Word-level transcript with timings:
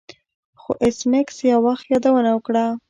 خو 0.61 0.71
ایس 0.83 0.97
میکس 1.11 1.37
یو 1.51 1.59
وخت 1.67 1.85
یادونه 1.93 2.29
وکړه 2.33 2.65